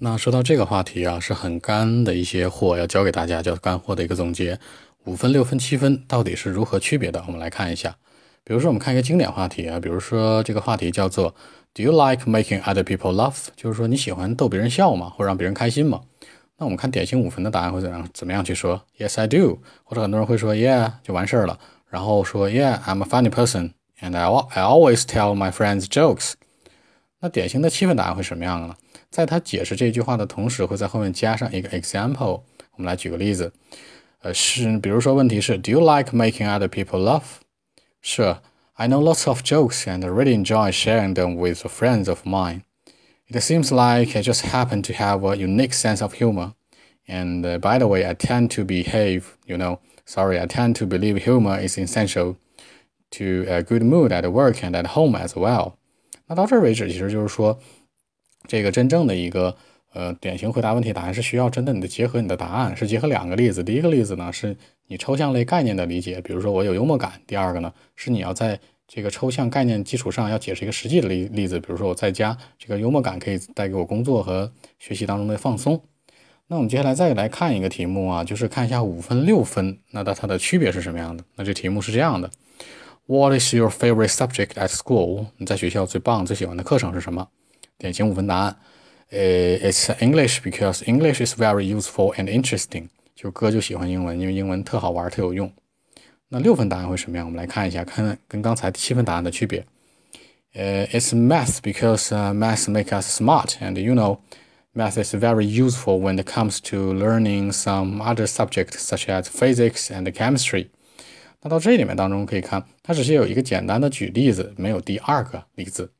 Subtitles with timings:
[0.00, 4.56] 那说到这个话题啊，是很干的一些货要教给大家，叫干货的一个总结。
[5.06, 7.20] 五分、六分、七分到底是如何区别的？
[7.26, 7.96] 我们来看一下。
[8.44, 11.34] 比如说，我们看一个经典话题啊，比如说这个话题叫做
[11.74, 15.10] “Do you like making other people laugh？” 就是说你喜欢逗别人笑吗？
[15.10, 16.00] 或者让别人开心吗？
[16.58, 18.08] 那我们看典型五分的答案会怎样？
[18.14, 19.58] 怎么样去说？Yes, I do。
[19.82, 21.58] 或者很多人会说 Yeah，就完事儿了。
[21.88, 26.34] 然后说 Yeah, I'm a funny person and I I always tell my friends jokes。
[27.19, 28.75] 那典型的七分答案会什么样呢？
[29.09, 32.41] 在他解释这句话的同时，会在后面加上一个 example。
[32.75, 33.53] 我们来举个例子，
[34.21, 37.23] 呃，是比如说问题是 Do you like making other people laugh？
[38.01, 38.37] 是
[38.73, 42.63] I know lots of jokes and really enjoy sharing them with friends of mine.
[43.27, 46.53] It seems like I just happen to have a unique sense of humor.
[47.07, 50.85] And uh, by the way, I tend to behave, you know, sorry, I tend to
[50.85, 52.37] believe humor is essential
[53.11, 55.77] to a good mood at work and at home as well.
[56.28, 57.58] 那到这儿为止，其实就是说，
[58.46, 59.56] 这个真正的一个
[59.92, 63.64] 呃典型回答问题答案是需要真的你的结合你的答案，是结合两个例子。
[63.64, 75.82] 第一个例子呢是你抽象类概念的理解，比如说我有幽默感；第二个呢是你要在这个抽象概念基础上要解释一个实际的例例子，比如说我在家这个幽默感可以带给我工作和学习当中的放松。
[76.50, 81.22] 那我们接下来再来看一个题目啊，就是看一下五分六分，那它它的区别是什么样的？
[81.36, 82.30] 那这题目是这样的。
[83.07, 85.27] What is your favorite subject at school？
[85.37, 87.27] 你在学校最棒、最喜欢的课程是什么？
[87.77, 88.55] 典型五分答案，
[89.09, 89.19] 呃，
[89.59, 92.87] It's English because English is very useful and interesting。
[93.15, 95.51] 就哥就喜欢英文，因为英文特好玩、特有用。
[96.29, 97.25] 那六分答案会什么样？
[97.25, 99.65] 我们来看一下，看跟刚才七分答案的区别。
[100.53, 104.19] 呃，It's math because math make us smart and you know
[104.73, 109.91] math is very useful when it comes to learning some other subjects such as physics
[109.91, 110.67] and chemistry。
[111.42, 115.92] 那到这里面当中可以看，它只是有一个简单的举例子，没有第二个例子。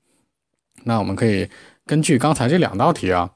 [0.85, 1.49] 那我们可以
[1.87, 3.31] 根据刚才这两道题啊，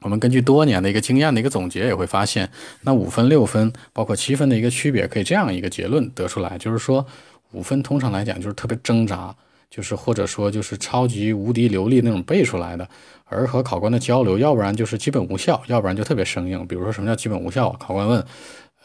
[0.00, 2.50] 我们根据多年的一个经验的一个总结，也会发现，
[2.82, 7.06] 那五分、六分，包括七分的一个区别，可以这样一个结论得出来，就是说，
[7.52, 9.34] 五分通常来讲就是特别挣扎，
[9.70, 12.88] 就是或者说就是超级无敌流利那种背出来的，
[13.24, 16.66] 而和考官的交流，要不然就是基本无效，要不然就特别生硬。
[16.66, 17.70] 比如说什么叫基本无效？
[17.80, 18.24] 考官问，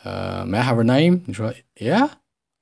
[0.04, 1.22] 呃，May I have a name？
[1.26, 2.10] 你说，Yeah。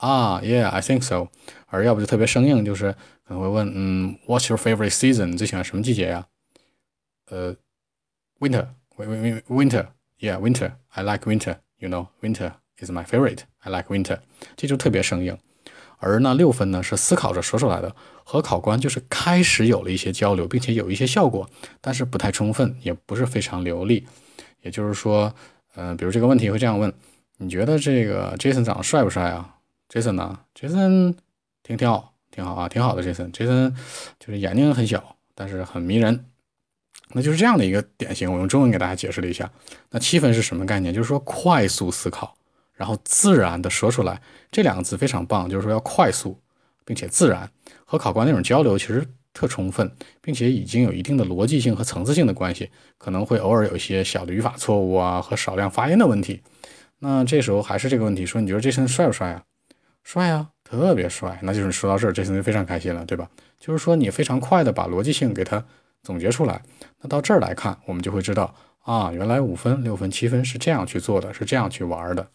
[0.05, 1.29] 啊，Yeah，I think so。
[1.65, 2.91] 而要不就特别生硬，就是
[3.23, 5.25] 可能会问，嗯，What's your favorite season？
[5.25, 6.27] 你最喜欢什么季节呀？
[7.31, 7.55] 呃
[8.39, 10.73] ，Winter，Winter，Yeah，Winter。
[10.89, 11.57] I like winter。
[11.79, 13.39] You know，Winter is my favorite。
[13.59, 14.19] I like winter。
[14.55, 15.35] 这就特别生硬。
[15.97, 21.49] 而那六分呢，是思考着说出来的，和考官就是开始有了一些交流，并且有一些效果，
[21.81, 24.05] 但是不太充分，也不是非常流利。
[24.61, 25.33] 也就是说，
[25.73, 26.93] 呃，比如这个问题会这样问：
[27.37, 29.54] 你觉得这个 Jason 长得帅不帅啊
[29.89, 31.15] ？Jason 呢？Jason
[31.63, 33.03] 挺挺好，挺好啊，挺好的。
[33.03, 33.73] Jason，Jason
[34.19, 36.25] 就是眼睛很小，但是很迷人。
[37.09, 38.31] 那就是这样的一个典型。
[38.31, 39.49] 我用中文给大家解释了一下。
[39.91, 40.93] 那七分是什么概念？
[40.93, 42.35] 就是说快速思考，
[42.73, 44.21] 然后自然的说出来。
[44.51, 46.39] 这两个字非常棒，就是说要快速，
[46.83, 47.49] 并且自然。
[47.85, 52.69] 和考官那种交流其实特充分，并且已经有一定的逻辑性和层次性的关系。
[52.97, 56.41] 可能会偶尔有一些小的语法错误啊，和少量发音的问题。
[56.99, 59.43] 那这时候还是这个问题，说你觉得 Jason 帅不帅啊？
[60.05, 63.27] 帅啊，特别帅，那就是说到这儿，这次就非常开心了，对吧？
[63.59, 65.65] 就是说你非常快的把逻辑性给它
[66.03, 66.61] 总结出来，
[67.01, 72.27] 那到这儿来看，我们就会知道啊，原来五分、六分、七分是这样去做的，是这样去玩的。